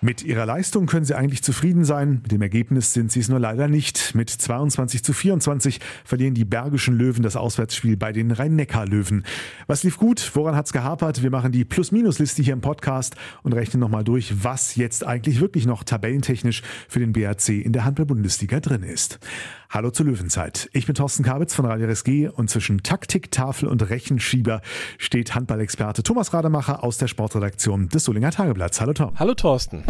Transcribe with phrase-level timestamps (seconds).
[0.00, 2.20] Mit ihrer Leistung können sie eigentlich zufrieden sein.
[2.22, 4.14] Mit dem Ergebnis sind sie es nur leider nicht.
[4.14, 9.24] Mit 22 zu 24 verlieren die Bergischen Löwen das Auswärtsspiel bei den Rhein-Neckar-Löwen.
[9.66, 10.30] Was lief gut?
[10.34, 11.24] Woran hat's gehapert?
[11.24, 15.66] Wir machen die Plus-Minus-Liste hier im Podcast und rechnen nochmal durch, was jetzt eigentlich wirklich
[15.66, 19.18] noch tabellentechnisch für den BRC in der Handball-Bundesliga drin ist.
[19.68, 20.70] Hallo zur Löwenzeit.
[20.72, 24.62] Ich bin Thorsten Kabitz von Radio RSG und zwischen Taktik, Tafel und Rechenschieber
[24.96, 28.80] steht Handballexperte Thomas Rademacher aus der Sportredaktion des Solinger Tageblatts.
[28.80, 29.12] Hallo Tom.
[29.18, 29.87] Hallo Thorsten.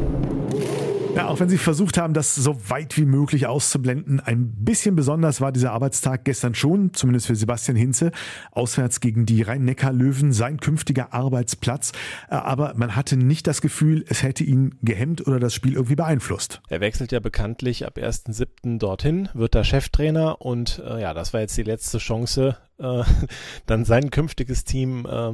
[1.18, 5.40] Ja, auch wenn Sie versucht haben, das so weit wie möglich auszublenden, ein bisschen besonders
[5.40, 8.12] war dieser Arbeitstag gestern schon, zumindest für Sebastian Hinze,
[8.52, 11.90] auswärts gegen die Rhein-Neckar-Löwen, sein künftiger Arbeitsplatz.
[12.30, 15.96] Äh, aber man hatte nicht das Gefühl, es hätte ihn gehemmt oder das Spiel irgendwie
[15.96, 16.60] beeinflusst.
[16.68, 18.78] Er wechselt ja bekanntlich ab 1.7.
[18.78, 23.02] dorthin, wird da Cheftrainer und äh, ja, das war jetzt die letzte Chance, äh,
[23.66, 25.32] dann sein künftiges Team äh,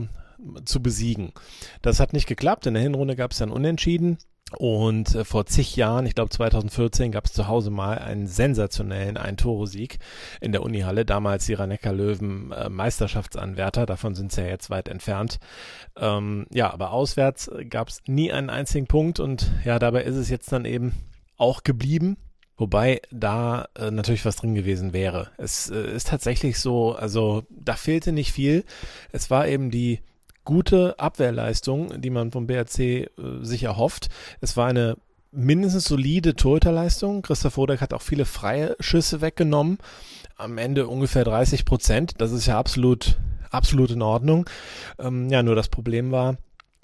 [0.64, 1.32] zu besiegen.
[1.82, 2.64] Das hat nicht geklappt.
[2.64, 4.16] In der Hinrunde gab es dann Unentschieden.
[4.54, 9.16] Und äh, vor zig Jahren, ich glaube 2014, gab es zu Hause mal einen sensationellen
[9.16, 9.98] Ein-Tore-Sieg
[10.40, 11.04] in der Unihalle.
[11.04, 15.38] Damals die rhein löwen äh, Meisterschaftsanwärter, davon sind sie ja jetzt weit entfernt.
[15.96, 20.30] Ähm, ja, aber auswärts gab es nie einen einzigen Punkt und ja, dabei ist es
[20.30, 20.92] jetzt dann eben
[21.36, 22.16] auch geblieben.
[22.56, 25.30] Wobei da äh, natürlich was drin gewesen wäre.
[25.38, 28.64] Es äh, ist tatsächlich so, also da fehlte nicht viel.
[29.10, 30.00] Es war eben die
[30.44, 33.08] gute Abwehrleistung, die man vom BRC äh,
[33.42, 34.08] sich erhofft.
[34.40, 34.96] Es war eine
[35.32, 37.22] mindestens solide Torhüterleistung.
[37.22, 39.78] Christoph Rodeck hat auch viele freie Schüsse weggenommen.
[40.36, 42.14] Am Ende ungefähr 30 Prozent.
[42.18, 43.16] Das ist ja absolut,
[43.50, 44.48] absolut in Ordnung.
[44.98, 46.36] Ähm, ja, nur das Problem war,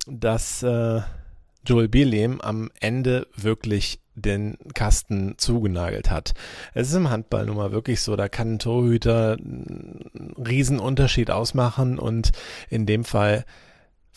[0.07, 1.01] dass äh,
[1.67, 6.35] Joel Bierlehm am Ende wirklich den Kasten zugenagelt hat.
[6.75, 11.99] Es ist im Handball nun mal wirklich so, da kann ein Torhüter einen Riesenunterschied ausmachen
[11.99, 12.33] und
[12.69, 13.45] in dem Fall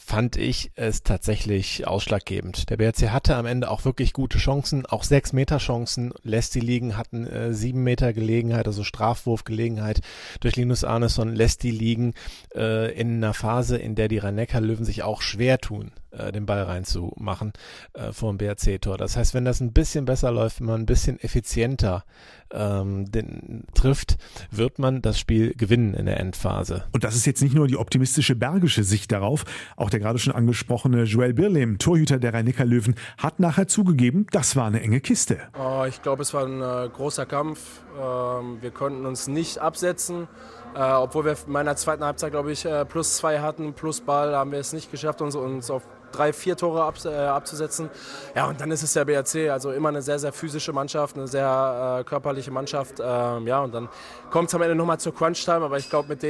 [0.06, 2.70] fand ich es tatsächlich ausschlaggebend.
[2.70, 6.60] Der BRC hatte am Ende auch wirklich gute Chancen, auch sechs Meter Chancen lässt die
[6.60, 10.02] liegen, hatten äh, sieben Meter Gelegenheit, also Strafwurfgelegenheit
[10.42, 12.14] durch Linus Arneson lässt die liegen
[12.54, 16.46] äh, in einer Phase, in der die rhein löwen sich auch schwer tun, äh, den
[16.46, 17.54] Ball reinzumachen
[17.94, 18.98] äh, vor dem BRC-Tor.
[18.98, 22.06] Das heißt, wenn das ein bisschen besser läuft, wenn man ein bisschen effizienter
[22.52, 24.18] ähm, den, trifft,
[24.52, 26.86] wird man das Spiel gewinnen in der Endphase.
[26.92, 29.46] Und das ist jetzt nicht nur die optimistische bergische Sicht darauf.
[29.76, 34.68] Auch der gerade schon angesprochene Joel Birlem, Torhüter der Rhein-Neckar-Löwen, hat nachher zugegeben, das war
[34.68, 35.40] eine enge Kiste.
[35.58, 37.82] Oh, ich glaube, es war ein äh, großer Kampf.
[38.00, 40.28] Ähm, wir konnten uns nicht absetzen.
[40.76, 44.36] Äh, obwohl wir in meiner zweiten Halbzeit, glaube ich, äh, plus zwei hatten, plus Ball,
[44.36, 47.90] haben wir es nicht geschafft, uns, uns auf drei, vier Tore ab, äh, abzusetzen.
[48.36, 51.28] Ja, und dann ist es der BRC, also immer eine sehr, sehr physische Mannschaft, eine
[51.28, 52.96] sehr äh, körperliche Mannschaft.
[53.04, 53.90] Ähm, ja, und dann
[54.30, 56.24] kommt es am Ende nochmal zur Crunch-Time, aber ich glaube, mit,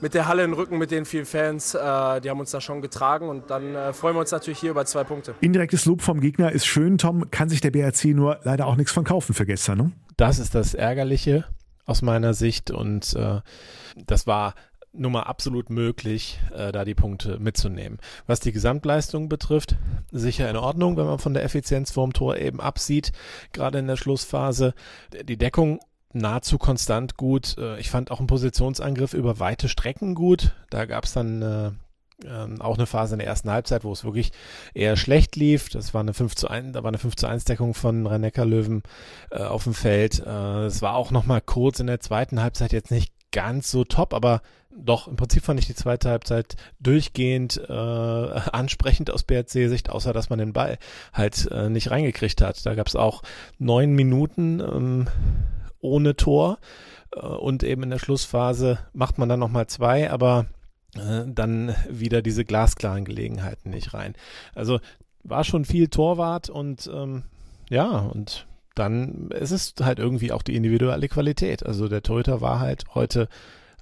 [0.00, 2.82] mit der Halle im Rücken, mit den vielen Fans, äh, die haben uns da schon
[2.82, 5.34] getragen und dann äh, freuen wir uns natürlich hier über zwei Punkte.
[5.40, 8.92] Indirektes Lob vom Gegner ist schön, Tom, kann sich der BRC nur leider auch nichts
[8.92, 9.92] von kaufen für gestern, ne?
[10.16, 11.44] Das ist das Ärgerliche
[11.86, 13.40] aus meiner Sicht und äh,
[14.06, 14.54] das war
[14.96, 17.98] nun mal absolut möglich, äh, da die Punkte mitzunehmen.
[18.26, 19.76] Was die Gesamtleistung betrifft,
[20.12, 23.12] sicher in Ordnung, wenn man von der Effizienz vorm Tor eben absieht,
[23.52, 24.74] gerade in der Schlussphase.
[25.24, 25.80] Die Deckung
[26.12, 27.56] nahezu konstant gut.
[27.58, 30.54] Äh, ich fand auch einen Positionsangriff über weite Strecken gut.
[30.70, 31.70] Da gab es dann äh,
[32.24, 34.32] ähm, auch eine Phase in der ersten Halbzeit, wo es wirklich
[34.72, 35.68] eher schlecht lief.
[35.68, 38.22] Das war eine 5 zu 1, da war eine 5 zu 1 Deckung von rhein
[38.22, 38.82] löwen
[39.30, 40.22] äh, auf dem Feld.
[40.24, 44.14] Äh, es war auch nochmal kurz in der zweiten Halbzeit jetzt nicht ganz so top,
[44.14, 44.40] aber
[44.76, 50.30] doch, im Prinzip fand ich die zweite Halbzeit durchgehend äh, ansprechend aus BRC-Sicht, außer dass
[50.30, 50.78] man den Ball
[51.12, 52.64] halt äh, nicht reingekriegt hat.
[52.64, 53.22] Da gab es auch
[53.58, 55.08] neun Minuten ähm,
[55.80, 56.58] ohne Tor
[57.12, 60.46] äh, und eben in der Schlussphase macht man dann nochmal zwei, aber
[60.96, 64.14] äh, dann wieder diese glasklaren Gelegenheiten nicht rein.
[64.54, 64.80] Also
[65.22, 67.24] war schon viel Torwart und ähm,
[67.70, 71.64] ja, und dann ist es halt irgendwie auch die individuelle Qualität.
[71.64, 73.28] Also der Torhüter war halt heute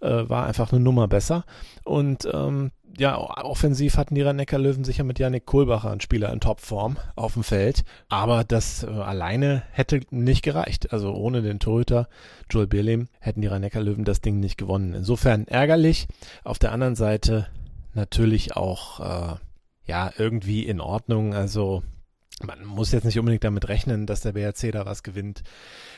[0.02, 1.44] äh, war einfach eine Nummer besser.
[1.84, 6.98] Und ähm, ja, offensiv hatten die Rhein-Neckar-Löwen sicher mit Yannick Kohlbacher einen Spieler in Topform
[7.16, 7.84] auf dem Feld.
[8.08, 10.92] Aber das äh, alleine hätte nicht gereicht.
[10.92, 12.08] Also ohne den Torhüter
[12.50, 14.92] Joel Birlim hätten die Rhein-Neckar-Löwen das Ding nicht gewonnen.
[14.94, 16.06] Insofern ärgerlich.
[16.44, 17.46] Auf der anderen Seite
[17.94, 19.36] natürlich auch, äh,
[19.84, 21.34] ja, irgendwie in Ordnung.
[21.34, 21.82] Also
[22.44, 25.42] man muss jetzt nicht unbedingt damit rechnen, dass der BRC da was gewinnt.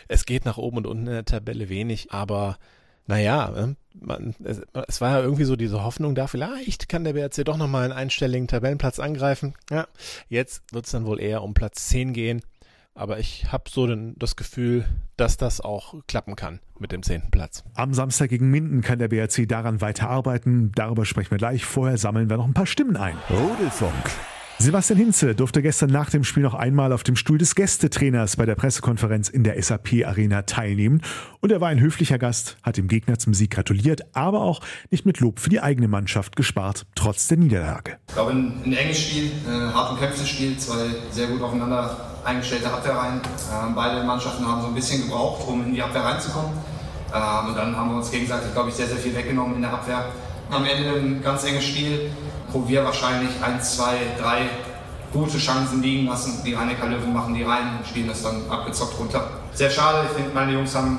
[0.09, 2.59] Es geht nach oben und unten in der Tabelle wenig, aber
[3.07, 7.13] naja, ne, man, es, es, war ja irgendwie so diese Hoffnung da, vielleicht kann der
[7.13, 9.55] BRC doch nochmal einen einstelligen Tabellenplatz angreifen.
[9.71, 9.87] Ja,
[10.29, 12.41] jetzt wird es dann wohl eher um Platz 10 gehen.
[12.97, 14.85] Aber ich habe so den, das Gefühl,
[15.17, 17.65] dass das auch klappen kann mit dem zehnten Platz.
[17.75, 20.71] Am Samstag gegen Minden kann der BRC daran weiterarbeiten.
[20.77, 21.65] Darüber sprechen wir gleich.
[21.65, 23.17] Vorher sammeln wir noch ein paar Stimmen ein.
[23.31, 24.11] Rudelfunk.
[24.59, 28.47] Sebastian Hinze durfte gestern nach dem Spiel noch einmal auf dem Stuhl des Gästetrainers bei
[28.47, 31.03] der Pressekonferenz in der SAP Arena teilnehmen.
[31.41, 34.61] Und er war ein höflicher Gast, hat dem Gegner zum Sieg gratuliert, aber auch
[34.91, 37.99] nicht mit Lob für die eigene Mannschaft gespart, trotz der Niederlage.
[38.09, 42.73] Ich glaube, ein, ein enges Spiel, ein hart umkämpftes Spiel, zwei sehr gut aufeinander eingestellte
[42.73, 43.21] Abwehrreihen.
[43.53, 46.53] Ähm, beide Mannschaften haben so ein bisschen gebraucht, um in die Abwehr reinzukommen.
[47.13, 49.73] Ähm, und dann haben wir uns gegenseitig, glaube ich, sehr, sehr viel weggenommen in der
[49.73, 50.07] Abwehr.
[50.51, 52.11] Am Ende ein ganz enges Spiel
[52.55, 54.49] wo wir wahrscheinlich ein, zwei, drei
[55.13, 56.43] gute Chancen liegen lassen.
[56.45, 59.29] Die Rhein-Neckar Löwen machen die rein und spielen das dann abgezockt runter.
[59.53, 60.99] Sehr schade, ich finde, meine Jungs haben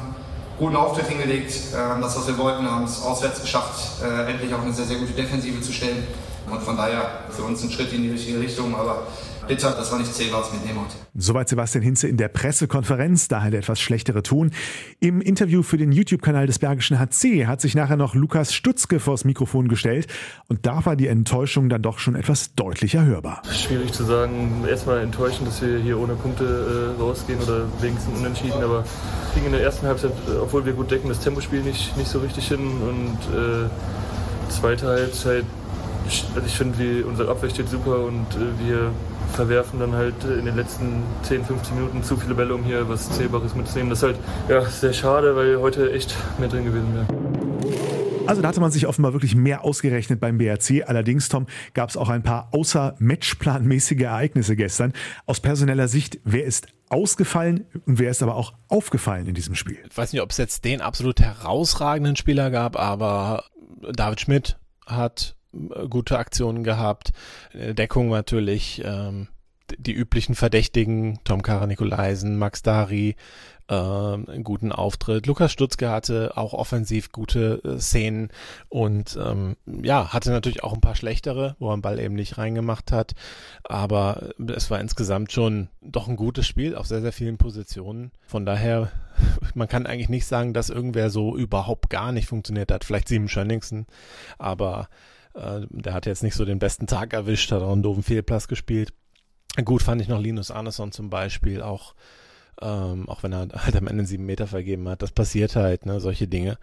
[0.59, 1.53] guten Auftritt hingelegt.
[1.73, 4.97] Ähm, das, was wir wollten, haben es auswärts geschafft, äh, endlich auch eine sehr, sehr
[4.97, 6.07] gute Defensive zu stellen.
[6.49, 8.75] Und von daher für uns ein Schritt in die richtige Richtung.
[8.75, 9.07] Aber
[9.47, 10.95] bitter, dass wir nicht Zählbares mitnehmen heute.
[11.15, 14.51] Soweit Sebastian Hinze in der Pressekonferenz, daher der etwas schlechtere Ton.
[14.99, 19.25] Im Interview für den YouTube-Kanal des Bergischen HC hat sich nachher noch Lukas Stutzke vors
[19.25, 20.07] Mikrofon gestellt
[20.47, 23.41] und da war die Enttäuschung dann doch schon etwas deutlicher hörbar.
[23.51, 28.63] Schwierig zu sagen, erstmal enttäuschend, dass wir hier ohne Punkte äh, rausgehen oder wenigstens unentschieden,
[28.63, 28.83] aber
[29.33, 32.47] ging in der ersten Halbzeit, obwohl wir gut decken, das Tempospiel nicht, nicht so richtig
[32.47, 33.69] hin und äh,
[34.49, 35.45] zweite Halbzeit
[36.35, 38.91] also ich finde, unsere Abwehr steht super und äh, wir
[39.35, 43.09] verwerfen dann halt in den letzten 10, 15 Minuten zu viele Bälle, um hier was
[43.11, 43.89] Zählbares mitzunehmen.
[43.89, 44.17] Das ist halt
[44.49, 47.05] ja, sehr schade, weil heute echt mehr drin gewesen wäre.
[48.27, 50.83] Also da hatte man sich offenbar wirklich mehr ausgerechnet beim BRC.
[50.87, 54.93] Allerdings, Tom, gab es auch ein paar außer Matchplanmäßige Ereignisse gestern.
[55.27, 59.77] Aus personeller Sicht, wer ist ausgefallen und wer ist aber auch aufgefallen in diesem Spiel?
[59.89, 63.43] Ich weiß nicht, ob es jetzt den absolut herausragenden Spieler gab, aber
[63.93, 65.34] David Schmidt hat
[65.89, 67.11] gute Aktionen gehabt.
[67.53, 69.27] Äh, Deckung natürlich, ähm,
[69.77, 73.15] die üblichen Verdächtigen, Tom Kara-Nikolaisen, Max Dari,
[73.67, 75.25] äh, einen guten Auftritt.
[75.25, 78.29] Lukas Stutzke hatte auch offensiv gute äh, Szenen
[78.69, 82.37] und ähm, ja, hatte natürlich auch ein paar schlechtere, wo er den Ball eben nicht
[82.37, 83.13] reingemacht hat.
[83.63, 88.11] Aber es war insgesamt schon doch ein gutes Spiel auf sehr, sehr vielen Positionen.
[88.27, 88.91] Von daher,
[89.55, 92.83] man kann eigentlich nicht sagen, dass irgendwer so überhaupt gar nicht funktioniert hat.
[92.83, 93.87] Vielleicht Simon Schönningsen,
[94.37, 94.89] aber
[95.35, 98.47] äh, der hat jetzt nicht so den besten Tag erwischt, hat auch einen doofen Fehlplatz
[98.47, 98.93] gespielt.
[99.63, 101.95] Gut fand ich noch Linus Arneson zum Beispiel, auch,
[102.61, 105.01] ähm, auch wenn er halt am Ende sieben Meter vergeben hat.
[105.01, 106.57] Das passiert halt, ne, solche Dinge.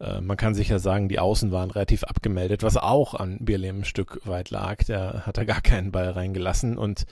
[0.00, 3.84] Äh, man kann sicher sagen, die Außen waren relativ abgemeldet, was auch an Bierlehm ein
[3.84, 4.84] Stück weit lag.
[4.84, 7.06] Der hat da gar keinen Ball reingelassen und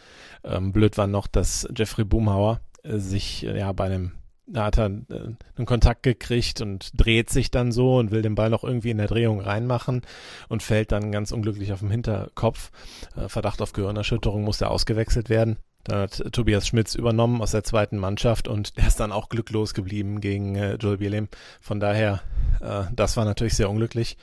[0.44, 4.12] ähm, blöd war noch, dass Jeffrey Boomhauer äh, sich ja bei einem
[4.46, 8.34] da hat er äh, einen Kontakt gekriegt und dreht sich dann so und will den
[8.34, 10.02] Ball noch irgendwie in der Drehung reinmachen
[10.48, 12.70] und fällt dann ganz unglücklich auf dem Hinterkopf.
[13.16, 15.56] Äh, Verdacht auf Gehirnerschütterung muss er ausgewechselt werden.
[15.84, 19.74] Dann hat Tobias Schmitz übernommen aus der zweiten Mannschaft und der ist dann auch glücklos
[19.74, 21.28] geblieben gegen äh, Joel Bielim.
[21.60, 22.22] Von daher,
[22.60, 24.16] äh, das war natürlich sehr unglücklich.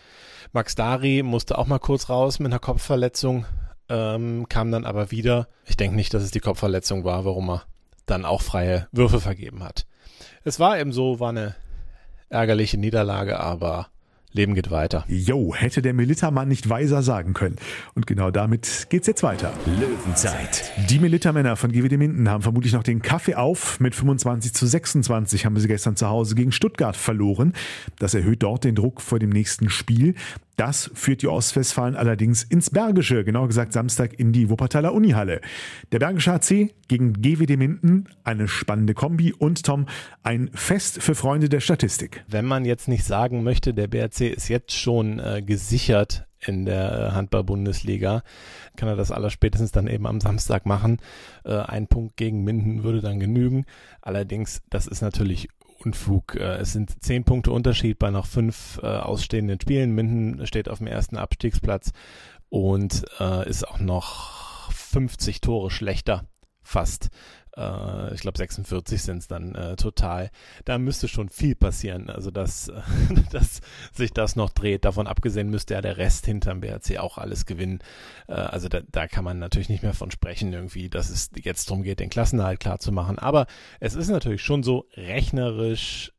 [0.54, 3.46] Max Dari musste auch mal kurz raus mit einer Kopfverletzung,
[3.90, 5.48] ähm, kam dann aber wieder.
[5.66, 7.64] Ich denke nicht, dass es die Kopfverletzung war, warum er
[8.06, 9.86] dann auch freie Würfe vergeben hat
[10.44, 11.56] es war eben so, war eine
[12.30, 13.88] ärgerliche Niederlage, aber
[14.34, 15.06] Leben geht weiter.
[15.08, 17.58] Jo, hätte der Militermann nicht weiser sagen können.
[17.94, 19.54] Und genau damit geht's jetzt weiter.
[19.80, 20.72] Löwenzeit.
[20.90, 23.80] Die Militermänner von GWD Minden haben vermutlich noch den Kaffee auf.
[23.80, 27.54] Mit 25 zu 26 haben sie gestern zu Hause gegen Stuttgart verloren.
[28.00, 30.16] Das erhöht dort den Druck vor dem nächsten Spiel.
[30.56, 35.42] Das führt die Ostwestfalen allerdings ins Bergische, genauer gesagt Samstag in die Wuppertaler Unihalle.
[35.92, 39.88] Der Bergische HC gegen GWD Minden, eine spannende Kombi und Tom,
[40.22, 42.24] ein Fest für Freunde der Statistik.
[42.28, 47.16] Wenn man jetzt nicht sagen möchte, der BRC ist jetzt schon äh, gesichert in der
[47.16, 48.22] Handball-Bundesliga,
[48.76, 50.98] kann er das allerspätestens dann eben am Samstag machen.
[51.46, 53.66] Äh, ein Punkt gegen Minden würde dann genügen.
[54.02, 55.48] Allerdings, das ist natürlich
[55.86, 56.36] Unfug.
[56.36, 59.92] Äh, es sind zehn Punkte Unterschied bei noch fünf äh, ausstehenden Spielen.
[59.92, 61.92] Minden steht auf dem ersten Abstiegsplatz
[62.50, 66.26] und äh, ist auch noch 50 Tore schlechter
[66.62, 67.10] fast.
[67.56, 70.30] Äh, ich glaube 46 sind es dann äh, total.
[70.66, 72.10] Da müsste schon viel passieren.
[72.10, 72.72] Also dass,
[73.32, 73.62] dass
[73.94, 74.86] sich das noch dreht.
[74.86, 77.80] Davon abgesehen müsste ja der Rest hinterm BRC auch alles gewinnen.
[78.28, 81.70] Äh, also da, da kann man natürlich nicht mehr von sprechen, irgendwie, dass es jetzt
[81.70, 83.20] darum geht, den Klassenhalt klar zu machen.
[83.20, 83.48] Aber
[83.80, 86.12] es ist natürlich schon so rechnerisch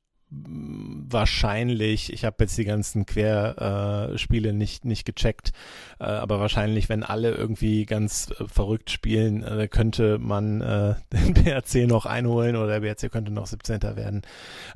[1.08, 5.52] wahrscheinlich, ich habe jetzt die ganzen Querspiele nicht, nicht gecheckt,
[6.00, 10.60] äh, aber wahrscheinlich, wenn alle irgendwie ganz äh, verrückt spielen, äh, könnte man
[11.12, 13.82] den BRC noch einholen oder der BRC könnte noch 17.
[13.82, 14.22] werden.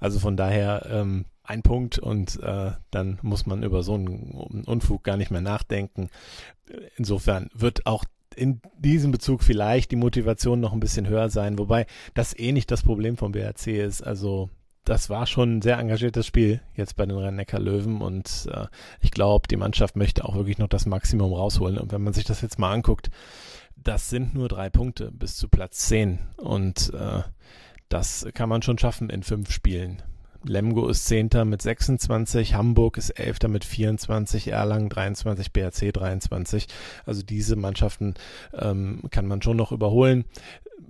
[0.00, 5.17] Also von daher ähm, ein Punkt und dann muss man über so einen Unfug gar
[5.17, 6.11] nicht mehr nachdenken.
[6.97, 8.05] Insofern wird auch
[8.37, 12.71] in diesem Bezug vielleicht die Motivation noch ein bisschen höher sein, wobei das eh nicht
[12.71, 14.03] das Problem vom BRC ist.
[14.03, 14.50] Also
[14.88, 18.66] das war schon ein sehr engagiertes Spiel jetzt bei den Rhein-Neckar-Löwen und äh,
[19.00, 21.76] ich glaube, die Mannschaft möchte auch wirklich noch das Maximum rausholen.
[21.76, 23.11] Und wenn man sich das jetzt mal anguckt,
[23.76, 27.23] das sind nur drei Punkte bis zu Platz 10 und äh,
[27.90, 30.02] das kann man schon schaffen in fünf Spielen.
[30.49, 36.67] Lemgo ist Zehnter mit 26, Hamburg ist Elfter mit 24, Erlangen 23, BRC 23.
[37.05, 38.14] Also diese Mannschaften
[38.55, 40.25] ähm, kann man schon noch überholen.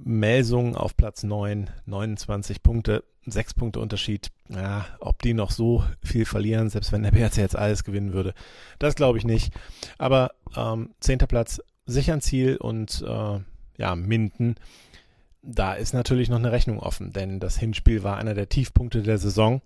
[0.05, 4.31] Melsung auf Platz 9, 29 Punkte, 6 Punkte Unterschied.
[4.49, 8.35] Ja, ob die noch so viel verlieren, selbst wenn der BRC jetzt alles gewinnen würde,
[8.79, 9.53] das glaube ich nicht.
[9.99, 11.19] Aber ähm, 10.
[11.19, 13.41] Platz sicher ein Ziel und äh,
[13.79, 14.57] ja, Minden
[15.43, 19.19] da ist natürlich noch eine Rechnung offen, denn das Hinspiel war einer der Tiefpunkte der
[19.19, 19.63] Saison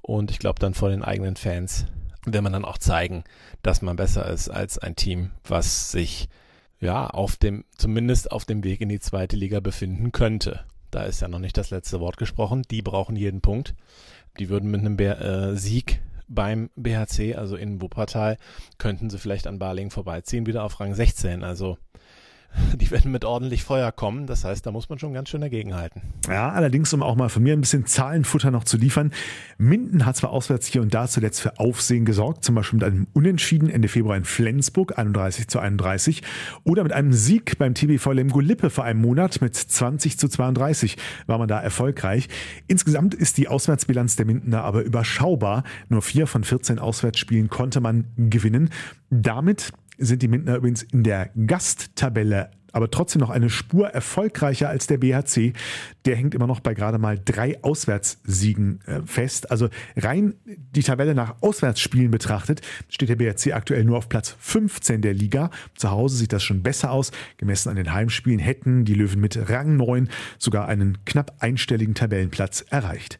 [0.00, 1.86] und ich glaube dann vor den eigenen Fans
[2.24, 3.24] will man dann auch zeigen,
[3.62, 6.28] dass man besser ist als ein Team, was sich
[6.80, 10.64] ja auf dem zumindest auf dem Weg in die zweite Liga befinden könnte.
[10.90, 12.62] Da ist ja noch nicht das letzte Wort gesprochen.
[12.70, 13.74] Die brauchen jeden Punkt.
[14.38, 18.36] Die würden mit einem Be äh, Sieg beim BHC, also in Wuppertal,
[18.76, 21.42] könnten sie vielleicht an Barling vorbeiziehen, wieder auf Rang 16.
[21.42, 21.78] Also
[22.76, 24.26] die werden mit ordentlich Feuer kommen.
[24.26, 26.02] Das heißt, da muss man schon ganz schön dagegenhalten.
[26.28, 29.12] Ja, allerdings, um auch mal von mir ein bisschen Zahlenfutter noch zu liefern.
[29.58, 33.06] Minden hat zwar auswärts hier und da zuletzt für Aufsehen gesorgt, zum Beispiel mit einem
[33.12, 36.22] Unentschieden Ende Februar in Flensburg, 31 zu 31,
[36.64, 40.96] oder mit einem Sieg beim TBV Lemgo Lippe vor einem Monat mit 20 zu 32
[41.26, 42.28] war man da erfolgreich.
[42.66, 45.64] Insgesamt ist die Auswärtsbilanz der Mindener aber überschaubar.
[45.88, 48.70] Nur vier von 14 Auswärtsspielen konnte man gewinnen.
[49.10, 54.86] Damit sind die Mintner übrigens in der Gasttabelle aber trotzdem noch eine Spur erfolgreicher als
[54.86, 55.52] der BHC.
[56.04, 59.50] Der hängt immer noch bei gerade mal drei Auswärtssiegen äh, fest.
[59.50, 65.02] Also rein die Tabelle nach Auswärtsspielen betrachtet, steht der BHC aktuell nur auf Platz 15
[65.02, 65.50] der Liga.
[65.76, 67.10] Zu Hause sieht das schon besser aus.
[67.36, 72.64] Gemessen an den Heimspielen hätten die Löwen mit Rang 9 sogar einen knapp einstelligen Tabellenplatz
[72.68, 73.18] erreicht.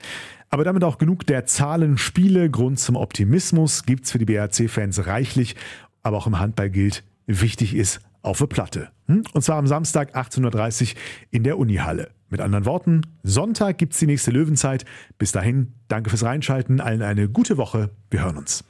[0.50, 2.49] Aber damit auch genug der Zahlen, Spiele.
[2.49, 5.56] Grund zum Optimismus gibt's für die BHC-Fans reichlich
[6.02, 8.90] aber auch im Handball gilt, wichtig ist auf der Platte.
[9.07, 9.25] Hm?
[9.33, 11.00] Und zwar am Samstag 18.30 Uhr
[11.31, 12.11] in der Unihalle.
[12.31, 14.85] Mit anderen Worten, Sonntag gibt es die nächste Löwenzeit.
[15.17, 17.90] Bis dahin, danke fürs Reinschalten, allen eine gute Woche.
[18.11, 18.64] Wir hören uns.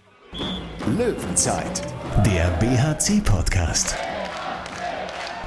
[0.97, 1.83] Löwenzeit,
[2.25, 3.97] der BHC-Podcast.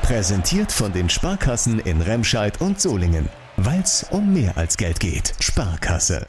[0.01, 3.29] Präsentiert von den Sparkassen in Remscheid und Solingen.
[3.55, 5.33] Weil es um mehr als Geld geht.
[5.39, 6.27] Sparkasse.